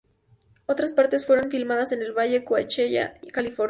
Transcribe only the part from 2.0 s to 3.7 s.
el Valle Coachella, California.